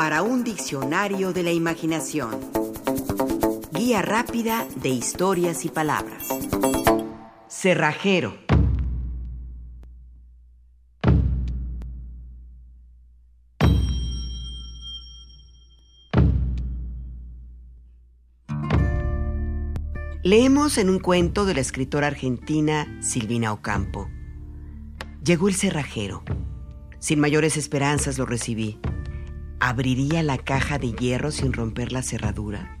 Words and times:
para 0.00 0.22
un 0.22 0.44
diccionario 0.44 1.34
de 1.34 1.42
la 1.42 1.52
imaginación. 1.52 2.30
Guía 3.70 4.00
rápida 4.00 4.66
de 4.76 4.88
historias 4.88 5.66
y 5.66 5.68
palabras. 5.68 6.26
Cerrajero. 7.50 8.38
Leemos 20.22 20.78
en 20.78 20.88
un 20.88 20.98
cuento 20.98 21.44
de 21.44 21.52
la 21.52 21.60
escritora 21.60 22.06
argentina 22.06 23.02
Silvina 23.02 23.52
Ocampo. 23.52 24.08
Llegó 25.22 25.48
el 25.48 25.54
cerrajero. 25.54 26.22
Sin 26.98 27.20
mayores 27.20 27.58
esperanzas 27.58 28.16
lo 28.16 28.24
recibí. 28.24 28.80
¿Abriría 29.62 30.22
la 30.22 30.38
caja 30.38 30.78
de 30.78 30.92
hierro 30.92 31.30
sin 31.30 31.52
romper 31.52 31.92
la 31.92 32.02
cerradura? 32.02 32.78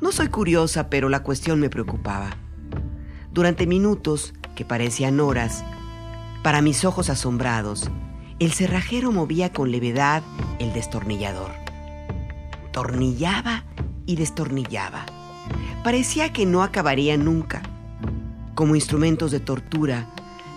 No 0.00 0.12
soy 0.12 0.28
curiosa, 0.28 0.88
pero 0.88 1.10
la 1.10 1.22
cuestión 1.22 1.60
me 1.60 1.68
preocupaba. 1.68 2.30
Durante 3.32 3.66
minutos, 3.66 4.32
que 4.54 4.64
parecían 4.64 5.20
horas, 5.20 5.62
para 6.42 6.62
mis 6.62 6.86
ojos 6.86 7.10
asombrados, 7.10 7.90
el 8.38 8.52
cerrajero 8.52 9.12
movía 9.12 9.52
con 9.52 9.70
levedad 9.70 10.22
el 10.58 10.72
destornillador. 10.72 11.52
Tornillaba 12.72 13.64
y 14.06 14.16
destornillaba. 14.16 15.04
Parecía 15.84 16.32
que 16.32 16.46
no 16.46 16.62
acabaría 16.62 17.18
nunca. 17.18 17.60
Como 18.54 18.74
instrumentos 18.74 19.32
de 19.32 19.40
tortura, 19.40 20.06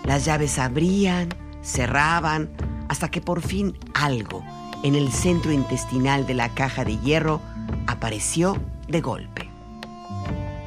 las 0.06 0.24
llaves 0.24 0.58
abrían, 0.58 1.28
cerraban, 1.60 2.48
hasta 2.88 3.10
que 3.10 3.20
por 3.20 3.42
fin 3.42 3.76
algo 3.92 4.42
en 4.82 4.94
el 4.94 5.10
centro 5.12 5.52
intestinal 5.52 6.26
de 6.26 6.34
la 6.34 6.54
caja 6.54 6.84
de 6.84 6.98
hierro 6.98 7.40
apareció 7.86 8.56
de 8.86 9.00
golpe. 9.00 9.48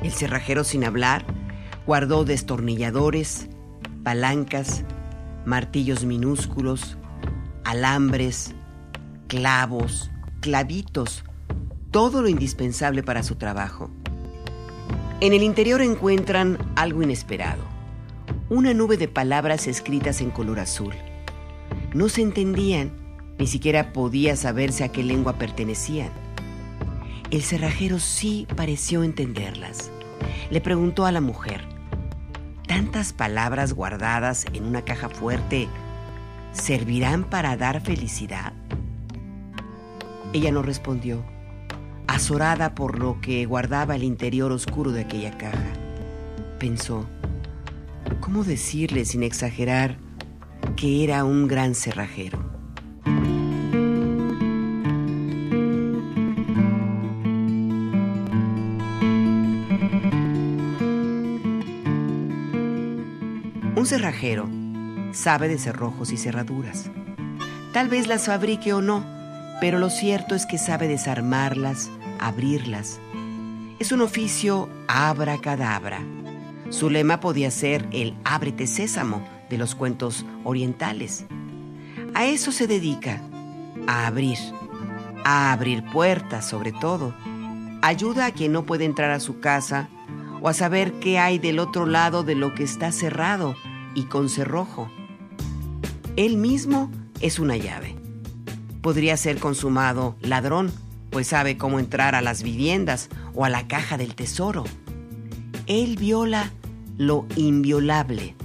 El 0.04 0.12
cerrajero 0.12 0.64
sin 0.64 0.84
hablar 0.84 1.26
guardó 1.86 2.26
destornilladores, 2.26 3.48
palancas, 4.04 4.84
martillos 5.46 6.06
minúsculos, 6.06 6.98
alambres, 7.64 8.54
clavos, 9.28 10.12
clavitos, 10.42 11.24
todo 11.92 12.22
lo 12.22 12.28
indispensable 12.28 13.04
para 13.04 13.24
su 13.24 13.36
trabajo. 13.36 13.90
En 15.20 15.34
el 15.34 15.44
interior 15.44 15.82
encuentran 15.82 16.58
algo 16.76 17.04
inesperado, 17.04 17.64
una 18.50 18.74
nube 18.74 18.98
de 18.98 19.08
palabras 19.08 19.68
escritas 19.68 20.20
en 20.20 20.32
color 20.32 20.60
azul. 20.60 20.94
No 21.94 22.10
se 22.10 22.22
entendían 22.22 23.01
ni 23.38 23.48
siquiera 23.48 23.94
podía 23.94 24.36
saberse 24.36 24.84
a 24.84 24.90
qué 24.90 25.04
lengua 25.04 25.34
pertenecían. 25.34 26.12
El 27.32 27.44
cerrajero 27.44 28.00
sí 28.00 28.46
pareció 28.56 29.04
entenderlas. 29.04 29.90
Le 30.50 30.60
preguntó 30.60 31.06
a 31.06 31.12
la 31.12 31.22
mujer, 31.22 31.62
¿tantas 32.68 33.14
palabras 33.14 33.74
guardadas 33.74 34.46
en 34.54 34.66
una 34.66 34.84
caja 34.84 35.10
fuerte 35.10 35.70
servirán 36.52 37.24
para 37.24 37.56
dar 37.56 37.82
felicidad? 37.82 38.54
Ella 40.34 40.52
no 40.52 40.62
respondió, 40.62 41.24
azorada 42.08 42.76
por 42.76 43.00
lo 43.00 43.22
que 43.22 43.46
guardaba 43.46 43.96
el 43.96 44.04
interior 44.04 44.52
oscuro 44.52 44.92
de 44.92 45.02
aquella 45.02 45.38
caja. 45.38 45.74
Pensó, 46.60 47.06
¿cómo 48.20 48.44
decirle 48.44 49.06
sin 49.06 49.24
exagerar 49.24 49.98
que 50.76 51.04
era 51.04 51.24
un 51.24 51.48
gran 51.48 51.76
cerrajero? 51.76 52.51
Cerrajero 64.02 64.50
sabe 65.12 65.48
de 65.48 65.60
cerrojos 65.60 66.12
y 66.12 66.18
cerraduras. 66.18 66.90
Tal 67.72 67.88
vez 67.88 68.08
las 68.08 68.26
fabrique 68.26 68.74
o 68.74 68.82
no, 68.82 69.06
pero 69.60 69.78
lo 69.78 69.92
cierto 69.92 70.34
es 70.34 70.48
que 70.48 70.58
sabe 70.58 70.88
desarmarlas, 70.88 71.92
abrirlas. 72.20 73.00
Es 73.78 73.92
un 73.92 74.02
oficio 74.02 74.70
abra-cadabra. 74.88 76.00
Su 76.72 76.90
lema 76.90 77.20
podía 77.20 77.52
ser 77.52 77.88
el 77.92 78.16
ábrete 78.24 78.66
sésamo 78.66 79.24
de 79.52 79.60
los 79.60 79.76
cuentos 79.76 80.26
orientales. 80.46 81.26
A 82.16 82.26
eso 82.26 82.52
se 82.52 82.66
dedica, 82.66 83.22
a 83.86 84.08
abrir, 84.08 84.40
a 85.24 85.54
abrir 85.54 85.84
puertas 85.92 86.50
sobre 86.50 86.72
todo. 86.72 87.14
Ayuda 87.84 88.26
a 88.26 88.32
quien 88.32 88.52
no 88.52 88.66
puede 88.66 88.86
entrar 88.86 89.12
a 89.12 89.20
su 89.20 89.40
casa 89.40 89.90
o 90.42 90.50
a 90.50 90.56
saber 90.56 90.94
qué 90.94 91.20
hay 91.20 91.38
del 91.38 91.60
otro 91.60 91.86
lado 91.86 92.24
de 92.24 92.34
lo 92.34 92.56
que 92.56 92.64
está 92.64 92.92
cerrado 92.92 93.56
y 93.96 94.04
con 94.04 94.30
cerrojo. 94.30 94.90
Él 96.16 96.38
mismo 96.38 96.92
es 97.20 97.40
una 97.40 97.58
llave. 97.58 97.96
Podría 98.82 99.16
ser 99.18 99.40
consumado 99.40 100.16
ladrón, 100.22 100.72
pues 101.10 101.28
sabe 101.28 101.58
cómo 101.58 101.80
entrar 101.80 102.16
a 102.16 102.22
las 102.22 102.44
viviendas 102.44 103.10
o 103.34 103.46
a 103.46 103.50
la 103.50 103.68
caja 103.68 103.98
del 103.98 104.16
tesoro. 104.16 104.64
Él 105.68 105.98
viola 105.98 106.52
lo 106.98 107.26
inviolable. 107.36 108.36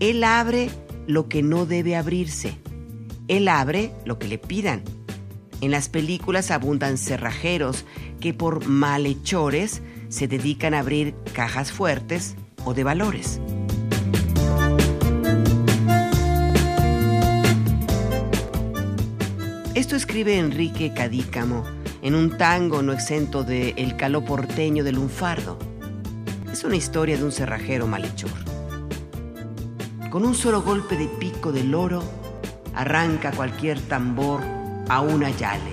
Él 0.00 0.24
abre 0.24 0.70
lo 1.06 1.28
que 1.28 1.42
no 1.42 1.66
debe 1.66 1.96
abrirse. 1.96 2.58
Él 3.28 3.48
abre 3.48 3.92
lo 4.04 4.18
que 4.18 4.28
le 4.28 4.38
pidan. 4.38 4.82
En 5.60 5.70
las 5.70 5.88
películas 5.88 6.50
abundan 6.50 6.98
cerrajeros 6.98 7.84
que 8.20 8.34
por 8.34 8.66
malhechores 8.66 9.82
se 10.08 10.28
dedican 10.28 10.74
a 10.74 10.80
abrir 10.80 11.14
cajas 11.32 11.72
fuertes 11.72 12.36
o 12.64 12.74
de 12.74 12.84
valores. 12.84 13.40
Esto 19.74 19.96
escribe 19.96 20.38
Enrique 20.38 20.92
Cadícamo 20.94 21.64
en 22.00 22.14
un 22.14 22.38
tango 22.38 22.80
no 22.80 22.92
exento 22.92 23.42
de 23.42 23.70
El 23.70 23.96
caló 23.96 24.24
porteño 24.24 24.84
del 24.84 24.94
lunfardo. 24.94 25.58
Es 26.52 26.62
una 26.62 26.76
historia 26.76 27.16
de 27.16 27.24
un 27.24 27.32
cerrajero 27.32 27.88
malhechor. 27.88 28.30
Con 30.10 30.24
un 30.24 30.36
solo 30.36 30.62
golpe 30.62 30.96
de 30.96 31.08
pico 31.08 31.50
del 31.50 31.74
oro, 31.74 32.04
arranca 32.72 33.32
cualquier 33.32 33.80
tambor 33.80 34.42
a 34.88 35.00
una 35.00 35.30
yale. 35.30 35.72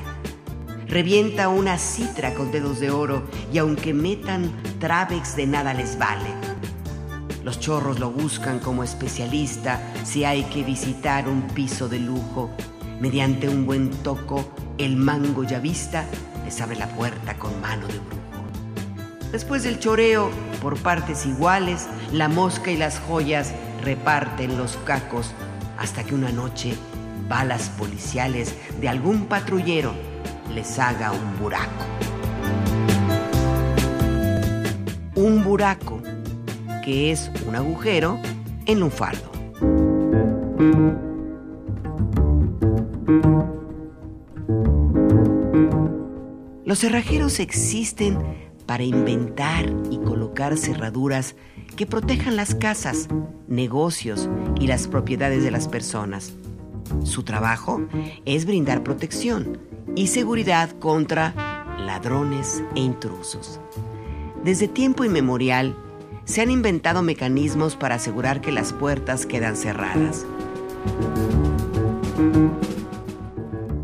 Revienta 0.87 1.49
una 1.49 1.77
citra 1.77 2.33
con 2.33 2.51
dedos 2.51 2.79
de 2.79 2.89
oro 2.89 3.27
y 3.53 3.59
aunque 3.59 3.93
metan 3.93 4.51
travex 4.79 5.35
de 5.35 5.45
nada 5.45 5.75
les 5.75 5.99
vale. 5.99 6.31
Los 7.43 7.59
chorros 7.59 7.99
lo 7.99 8.09
buscan 8.09 8.57
como 8.57 8.83
especialista 8.83 9.79
si 10.03 10.23
hay 10.23 10.45
que 10.45 10.63
visitar 10.63 11.27
un 11.27 11.43
piso 11.43 11.87
de 11.87 11.99
lujo 11.99 12.49
Mediante 13.01 13.49
un 13.49 13.65
buen 13.65 13.89
toco, 13.89 14.45
el 14.77 14.95
mango 14.95 15.43
ya 15.43 15.57
vista 15.57 16.05
les 16.45 16.61
abre 16.61 16.75
la 16.75 16.87
puerta 16.87 17.35
con 17.35 17.59
mano 17.59 17.87
de 17.87 17.97
brujo. 17.97 18.45
Después 19.31 19.63
del 19.63 19.79
choreo, 19.79 20.29
por 20.61 20.77
partes 20.77 21.25
iguales, 21.25 21.87
la 22.13 22.27
mosca 22.27 22.69
y 22.69 22.77
las 22.77 22.99
joyas 22.99 23.55
reparten 23.83 24.55
los 24.55 24.77
cacos 24.85 25.33
hasta 25.79 26.03
que 26.03 26.13
una 26.13 26.31
noche 26.31 26.75
balas 27.27 27.69
policiales 27.69 28.53
de 28.79 28.87
algún 28.87 29.25
patrullero 29.25 29.93
les 30.53 30.77
haga 30.77 31.11
un 31.11 31.39
buraco. 31.39 31.83
Un 35.15 35.43
buraco, 35.43 36.03
que 36.85 37.11
es 37.11 37.31
un 37.47 37.55
agujero 37.55 38.19
en 38.67 38.83
un 38.83 38.91
fardo. 38.91 39.31
Los 46.65 46.79
cerrajeros 46.79 47.39
existen 47.39 48.17
para 48.65 48.83
inventar 48.83 49.65
y 49.89 49.97
colocar 49.97 50.57
cerraduras 50.57 51.35
que 51.75 51.85
protejan 51.85 52.35
las 52.35 52.55
casas, 52.55 53.09
negocios 53.47 54.29
y 54.59 54.67
las 54.67 54.87
propiedades 54.87 55.43
de 55.43 55.51
las 55.51 55.67
personas. 55.67 56.33
Su 57.03 57.23
trabajo 57.23 57.81
es 58.25 58.45
brindar 58.45 58.83
protección 58.83 59.57
y 59.95 60.07
seguridad 60.07 60.69
contra 60.79 61.33
ladrones 61.77 62.63
e 62.75 62.79
intrusos. 62.79 63.59
Desde 64.43 64.67
tiempo 64.67 65.03
inmemorial, 65.03 65.75
se 66.25 66.41
han 66.41 66.51
inventado 66.51 67.01
mecanismos 67.01 67.75
para 67.75 67.95
asegurar 67.95 68.41
que 68.41 68.51
las 68.51 68.73
puertas 68.73 69.25
quedan 69.25 69.57
cerradas. 69.57 70.25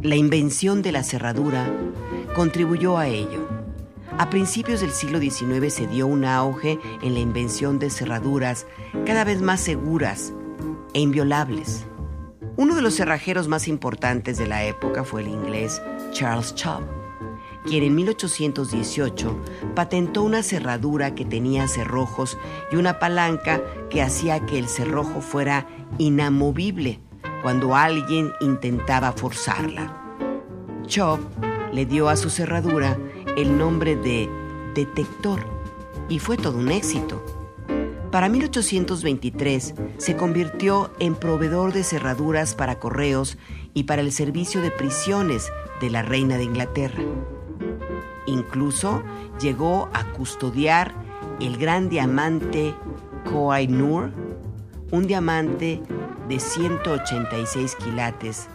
La 0.08 0.16
invención 0.16 0.82
de 0.82 0.94
la 0.94 1.04
cerradura 1.04 1.70
contribuyó 2.34 2.98
a 2.98 3.10
ello. 3.10 3.46
A 4.18 4.30
principios 4.30 4.80
del 4.80 4.92
siglo 4.92 5.20
XIX 5.20 5.74
se 5.74 5.86
dio 5.86 6.08
un 6.08 6.24
auge 6.24 6.80
en 7.02 7.14
la 7.14 7.20
invención 7.20 7.78
de 7.78 7.90
cerraduras 7.90 8.68
cada 9.06 9.26
vez 9.26 9.42
más 9.42 9.60
seguras 9.60 10.32
e 10.94 11.02
inviolables. 11.02 11.86
Uno 12.56 12.76
de 12.76 12.82
los 12.82 12.94
cerrajeros 12.94 13.50
más 13.50 13.68
importantes 13.68 14.38
de 14.38 14.48
la 14.48 14.64
época 14.64 15.04
fue 15.04 15.24
el 15.24 15.28
inglés 15.28 15.82
Charles 16.14 16.56
Chubb, 16.56 16.84
quien 17.66 17.84
en 17.84 17.96
1818 17.96 19.38
patentó 19.76 20.24
una 20.24 20.42
cerradura 20.42 21.16
que 21.16 21.26
tenía 21.26 21.68
cerrojos 21.68 22.38
y 22.72 22.78
una 22.78 22.98
palanca 23.00 23.62
que 23.90 24.02
hacía 24.02 24.46
que 24.46 24.58
el 24.58 24.70
cerrojo 24.70 25.20
fuera 25.20 25.68
inamovible 25.98 27.02
cuando 27.48 27.78
alguien 27.78 28.34
intentaba 28.42 29.14
forzarla. 29.14 30.20
Chubb 30.86 31.22
le 31.72 31.86
dio 31.86 32.10
a 32.10 32.18
su 32.18 32.30
cerradura 32.30 32.98
el 33.38 33.58
nombre 33.58 33.96
de 33.96 34.30
detector 34.76 35.40
y 36.10 36.20
fue 36.20 36.36
todo 36.36 36.58
un 36.58 36.70
éxito. 36.70 37.24
Para 38.12 38.28
1823 38.28 39.76
se 39.98 40.18
convirtió 40.18 40.92
en 41.00 41.16
proveedor 41.16 41.72
de 41.72 41.86
cerraduras 41.86 42.54
para 42.54 42.80
correos 42.80 43.38
y 43.74 43.84
para 43.84 44.02
el 44.02 44.12
servicio 44.12 44.60
de 44.60 44.72
prisiones 44.72 45.50
de 45.80 45.90
la 45.90 46.02
reina 46.02 46.36
de 46.36 46.44
Inglaterra. 46.44 47.02
Incluso 48.26 49.04
llegó 49.40 49.88
a 49.94 50.04
custodiar 50.12 50.94
el 51.40 51.56
gran 51.56 51.88
diamante 51.88 52.76
Koh-i-Noor, 53.32 54.12
un 54.92 55.08
diamante 55.08 55.82
de 56.28 56.40
186 56.40 57.76
quilates 57.76 58.48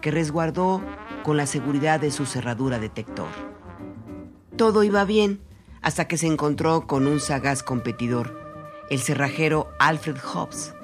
que 0.00 0.10
resguardó 0.10 0.82
con 1.22 1.36
la 1.36 1.46
seguridad 1.46 2.00
de 2.00 2.10
su 2.10 2.26
cerradura 2.26 2.78
detector. 2.78 3.28
Todo 4.56 4.82
iba 4.82 5.04
bien 5.04 5.40
hasta 5.82 6.08
que 6.08 6.18
se 6.18 6.26
encontró 6.26 6.86
con 6.86 7.06
un 7.06 7.20
sagaz 7.20 7.62
competidor, 7.62 8.38
el 8.90 9.00
cerrajero 9.00 9.68
Alfred 9.78 10.18
Hobbs. 10.18 10.74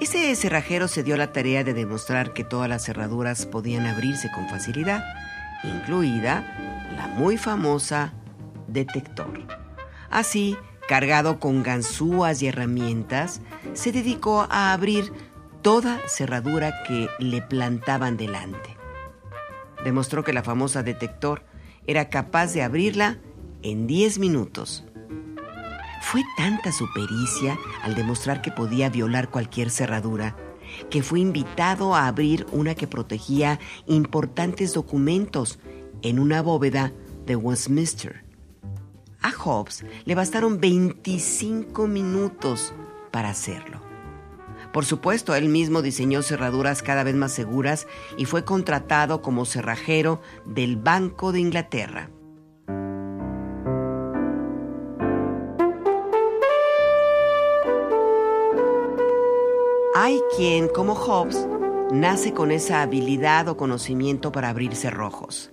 Ese 0.00 0.34
cerrajero 0.34 0.88
se 0.88 1.02
dio 1.02 1.16
la 1.16 1.32
tarea 1.32 1.62
de 1.62 1.74
demostrar 1.74 2.32
que 2.32 2.44
todas 2.44 2.68
las 2.68 2.84
cerraduras 2.84 3.46
podían 3.46 3.86
abrirse 3.86 4.30
con 4.32 4.48
facilidad, 4.48 5.04
incluida 5.62 6.90
la 6.96 7.08
muy 7.08 7.36
famosa 7.36 8.12
detector. 8.66 9.46
Así, 10.10 10.56
cargado 10.88 11.38
con 11.38 11.62
ganzúas 11.62 12.42
y 12.42 12.48
herramientas, 12.48 13.40
se 13.74 13.92
dedicó 13.92 14.46
a 14.50 14.72
abrir 14.72 15.12
toda 15.64 15.98
cerradura 16.06 16.82
que 16.82 17.08
le 17.18 17.40
plantaban 17.40 18.18
delante. 18.18 18.76
Demostró 19.82 20.22
que 20.22 20.34
la 20.34 20.42
famosa 20.42 20.82
detector 20.82 21.42
era 21.86 22.10
capaz 22.10 22.52
de 22.52 22.62
abrirla 22.62 23.18
en 23.62 23.86
10 23.86 24.18
minutos. 24.18 24.84
Fue 26.02 26.22
tanta 26.36 26.70
su 26.70 26.86
pericia 26.92 27.58
al 27.82 27.94
demostrar 27.94 28.42
que 28.42 28.50
podía 28.50 28.90
violar 28.90 29.30
cualquier 29.30 29.70
cerradura, 29.70 30.36
que 30.90 31.02
fue 31.02 31.20
invitado 31.20 31.94
a 31.94 32.08
abrir 32.08 32.46
una 32.52 32.74
que 32.74 32.86
protegía 32.86 33.58
importantes 33.86 34.74
documentos 34.74 35.58
en 36.02 36.18
una 36.18 36.42
bóveda 36.42 36.92
de 37.24 37.36
Westminster. 37.36 38.22
A 39.22 39.30
Hobbes 39.30 39.86
le 40.04 40.14
bastaron 40.14 40.60
25 40.60 41.86
minutos 41.88 42.74
para 43.10 43.30
hacerlo. 43.30 43.93
Por 44.74 44.84
supuesto, 44.84 45.36
él 45.36 45.48
mismo 45.48 45.82
diseñó 45.82 46.20
cerraduras 46.22 46.82
cada 46.82 47.04
vez 47.04 47.14
más 47.14 47.30
seguras 47.30 47.86
y 48.18 48.24
fue 48.24 48.44
contratado 48.44 49.22
como 49.22 49.44
cerrajero 49.44 50.20
del 50.46 50.74
Banco 50.74 51.30
de 51.30 51.38
Inglaterra. 51.38 52.10
Hay 59.94 60.20
quien, 60.36 60.66
como 60.66 60.96
Hobbes, 60.96 61.46
nace 61.92 62.32
con 62.32 62.50
esa 62.50 62.82
habilidad 62.82 63.46
o 63.46 63.56
conocimiento 63.56 64.32
para 64.32 64.48
abrir 64.48 64.74
cerrojos. 64.74 65.52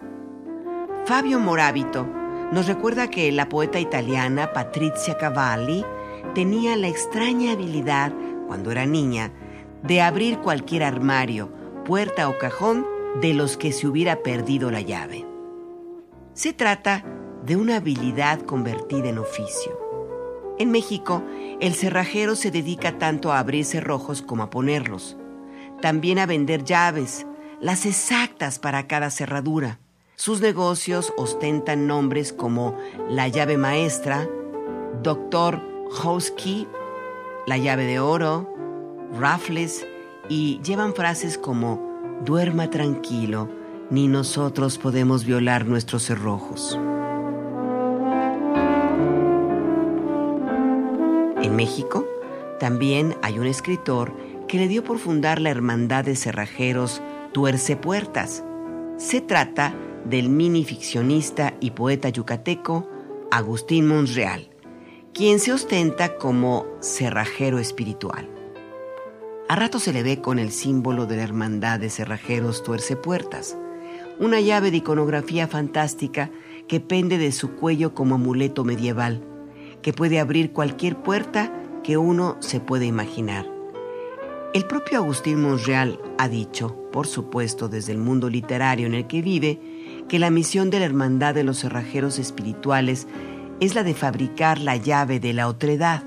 Fabio 1.06 1.40
Moravito 1.40 2.08
nos 2.52 2.66
recuerda 2.66 3.08
que 3.12 3.32
la 3.32 3.50
poeta 3.50 3.80
italiana 3.80 4.52
Patrizia 4.52 5.16
Cavalli 5.20 5.86
tenía 6.34 6.76
la 6.76 6.88
extraña 6.88 7.52
habilidad, 7.52 8.12
cuando 8.52 8.70
era 8.70 8.86
niña, 8.86 9.32
de 9.82 10.02
abrir 10.02 10.40
cualquier 10.40 10.84
armario, 10.84 11.50
puerta 11.86 12.28
o 12.28 12.38
cajón 12.38 12.86
de 13.22 13.34
los 13.34 13.56
que 13.56 13.72
se 13.72 13.88
hubiera 13.88 14.24
perdido 14.24 14.72
la 14.72 14.82
llave. 14.82 15.26
Se 16.34 16.52
trata 16.52 17.06
de 17.46 17.56
una 17.56 17.78
habilidad 17.78 18.42
convertida 18.42 19.08
en 19.08 19.20
oficio. 19.20 19.80
En 20.60 20.70
México, 20.70 21.24
el 21.62 21.76
cerrajero 21.76 22.36
se 22.36 22.52
dedica 22.52 22.98
tanto 22.98 23.32
a 23.32 23.40
abrir 23.40 23.64
cerrojos 23.64 24.22
como 24.22 24.44
a 24.44 24.50
ponerlos. 24.50 25.16
También 25.82 26.20
a 26.20 26.26
vender 26.26 26.66
llaves, 26.66 27.26
las 27.62 27.86
exactas 27.86 28.60
para 28.60 28.86
cada 28.86 29.12
cerradura. 29.12 29.80
Sus 30.18 30.42
negocios 30.42 31.14
ostentan 31.16 31.88
nombres 31.88 32.34
como 32.34 32.78
la 33.08 33.30
llave 33.30 33.56
maestra, 33.56 34.28
Doctor 35.02 35.62
Housekey, 35.90 36.68
la 37.46 37.58
llave 37.58 37.86
de 37.86 38.00
oro, 38.00 38.48
Raffles 39.20 39.86
y 40.30 40.62
llevan 40.62 40.94
frases 40.94 41.38
como 41.38 42.20
duerma 42.24 42.70
tranquilo, 42.70 43.50
ni 43.90 44.08
nosotros 44.08 44.78
podemos 44.78 45.26
violar 45.26 45.66
nuestros 45.66 46.04
cerrojos. 46.04 46.80
En 51.42 51.56
México 51.56 52.08
también 52.60 53.16
hay 53.22 53.40
un 53.40 53.48
escritor 53.48 54.14
que 54.48 54.58
le 54.58 54.68
dio 54.68 54.84
por 54.84 55.00
fundar 55.00 55.42
la 55.42 55.50
Hermandad 55.50 56.06
de 56.06 56.16
Cerrajeros 56.16 57.02
Tuerce 57.34 57.76
Puertas. 57.76 58.44
Se 58.98 59.20
trata 59.20 59.74
del 60.06 60.30
mini 60.30 60.64
ficcionista 60.64 61.56
y 61.60 61.72
poeta 61.72 62.10
yucateco 62.10 62.88
Agustín 63.32 63.88
Monreal, 63.88 64.51
quien 65.14 65.40
se 65.40 65.54
ostenta 65.54 66.18
como 66.18 66.66
cerrajero 66.82 67.60
espiritual. 67.60 68.30
A 69.50 69.56
rato 69.56 69.80
se 69.80 69.94
le 69.94 70.04
ve 70.04 70.22
con 70.22 70.40
el 70.40 70.52
símbolo 70.52 71.06
de 71.06 71.18
la 71.18 71.24
Hermandad 71.24 71.80
de 71.80 71.90
Cerrajeros 71.90 72.64
Tuerce 72.64 72.96
Puertas, 72.96 73.58
una 74.20 74.40
llave 74.40 74.72
de 74.72 74.78
iconografía 74.78 75.48
fantástica 75.48 76.32
que 76.68 76.80
pende 76.80 77.18
de 77.18 77.32
su 77.32 77.56
cuello 77.56 77.94
como 77.94 78.16
amuleto 78.16 78.64
medieval 78.64 79.26
que 79.82 79.94
puede 79.94 80.20
abrir 80.20 80.52
cualquier 80.52 80.98
puerta 80.98 81.52
que 81.84 81.98
uno 81.98 82.38
se 82.40 82.60
puede 82.60 82.86
imaginar. 82.86 83.50
El 84.54 84.66
propio 84.66 84.98
Agustín 84.98 85.42
Monreal 85.42 86.00
ha 86.18 86.28
dicho, 86.28 86.78
por 86.92 87.08
supuesto 87.08 87.70
desde 87.70 87.94
el 87.94 87.98
mundo 87.98 88.30
literario 88.30 88.86
en 88.86 88.94
el 88.94 89.08
que 89.08 89.22
vive, 89.22 89.60
que 90.10 90.20
la 90.20 90.30
misión 90.30 90.70
de 90.70 90.80
la 90.80 90.86
Hermandad 90.86 91.34
de 91.34 91.44
los 91.44 91.60
Cerrajeros 91.60 92.20
Espirituales 92.20 93.08
es 93.62 93.74
la 93.74 93.84
de 93.84 93.94
fabricar 93.94 94.60
la 94.60 94.76
llave 94.76 95.22
de 95.22 95.32
la 95.32 95.48
otredad, 95.48 96.04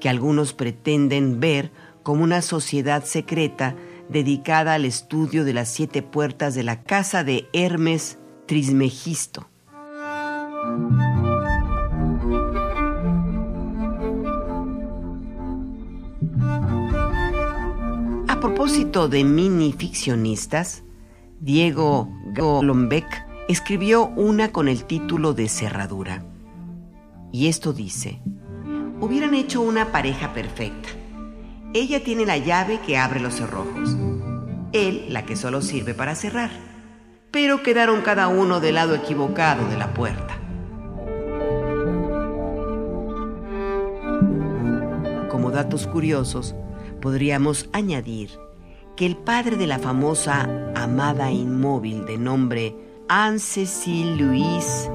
que 0.00 0.08
algunos 0.08 0.54
pretenden 0.54 1.38
ver 1.38 1.70
como 2.02 2.24
una 2.24 2.40
sociedad 2.40 3.04
secreta 3.04 3.76
dedicada 4.08 4.72
al 4.72 4.86
estudio 4.86 5.44
de 5.44 5.52
las 5.52 5.68
siete 5.68 6.00
puertas 6.00 6.54
de 6.54 6.62
la 6.62 6.82
casa 6.82 7.24
de 7.24 7.48
Hermes 7.52 8.18
Trismegisto. 8.46 9.50
propósito 18.46 19.08
de 19.08 19.24
mini 19.24 19.72
ficcionistas, 19.72 20.84
Diego 21.40 22.08
Golombek 22.34 23.26
escribió 23.48 24.06
una 24.16 24.52
con 24.52 24.68
el 24.68 24.84
título 24.84 25.34
de 25.34 25.48
Cerradura. 25.48 26.24
Y 27.36 27.48
esto 27.48 27.74
dice, 27.74 28.18
hubieran 28.98 29.34
hecho 29.34 29.60
una 29.60 29.92
pareja 29.92 30.32
perfecta. 30.32 30.88
Ella 31.74 32.02
tiene 32.02 32.24
la 32.24 32.38
llave 32.38 32.80
que 32.80 32.96
abre 32.96 33.20
los 33.20 33.34
cerrojos, 33.34 33.94
él 34.72 35.08
la 35.10 35.26
que 35.26 35.36
solo 35.36 35.60
sirve 35.60 35.92
para 35.92 36.14
cerrar, 36.14 36.48
pero 37.30 37.62
quedaron 37.62 38.00
cada 38.00 38.28
uno 38.28 38.58
del 38.60 38.76
lado 38.76 38.94
equivocado 38.94 39.68
de 39.68 39.76
la 39.76 39.92
puerta. 39.92 40.38
Como 45.28 45.50
datos 45.50 45.86
curiosos, 45.86 46.54
podríamos 47.02 47.68
añadir 47.74 48.30
que 48.96 49.04
el 49.04 49.14
padre 49.14 49.56
de 49.56 49.66
la 49.66 49.78
famosa 49.78 50.72
amada 50.74 51.30
inmóvil 51.30 52.06
de 52.06 52.16
nombre 52.16 52.74
Anne-Cécile 53.10 54.16
Louise 54.16 54.90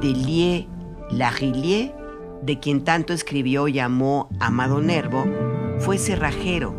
Delie 0.00 0.68
Larillier, 1.12 1.94
de 2.42 2.58
quien 2.58 2.84
tanto 2.84 3.12
escribió 3.12 3.68
y 3.68 3.74
llamó 3.74 4.28
Amado 4.40 4.80
Nervo, 4.80 5.24
fue 5.78 5.98
cerrajero, 5.98 6.74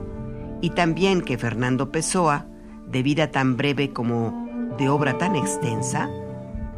y 0.61 0.71
también 0.71 1.21
que 1.21 1.37
Fernando 1.37 1.91
Pessoa, 1.91 2.47
de 2.87 3.03
vida 3.03 3.31
tan 3.31 3.57
breve 3.57 3.91
como 3.91 4.73
de 4.77 4.89
obra 4.89 5.17
tan 5.17 5.35
extensa, 5.35 6.09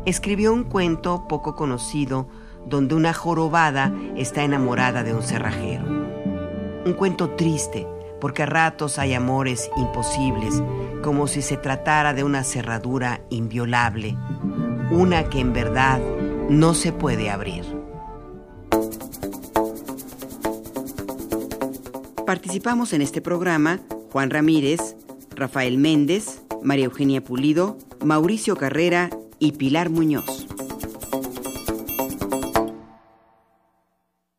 escribió 0.05 0.53
un 0.53 0.63
cuento 0.63 1.27
poco 1.27 1.55
conocido 1.55 2.27
donde 2.65 2.95
una 2.95 3.13
jorobada 3.13 3.93
está 4.15 4.43
enamorada 4.43 5.03
de 5.03 5.13
un 5.13 5.24
cerrajero. 5.24 5.85
Un 6.85 6.93
cuento 6.93 7.31
triste, 7.31 7.88
porque 8.19 8.43
a 8.43 8.47
ratos 8.47 9.00
hay 9.00 9.13
amores 9.13 9.69
imposibles, 9.77 10.62
como 11.03 11.27
si 11.27 11.41
se 11.41 11.57
tratara 11.57 12.13
de 12.13 12.24
una 12.24 12.43
cerradura 12.43 13.21
inviolable, 13.29 14.17
una 14.91 15.29
que 15.29 15.39
en 15.39 15.53
verdad 15.53 16.00
no 16.49 16.73
se 16.73 16.91
puede 16.91 17.29
abrir. 17.29 17.63
Participamos 22.25 22.93
en 22.93 23.01
este 23.01 23.21
programa 23.21 23.79
Juan 24.11 24.29
Ramírez, 24.29 24.95
Rafael 25.35 25.77
Méndez, 25.77 26.41
María 26.63 26.85
Eugenia 26.85 27.23
Pulido, 27.23 27.77
Mauricio 28.03 28.55
Carrera 28.55 29.09
y 29.39 29.53
Pilar 29.53 29.89
Muñoz. 29.89 30.35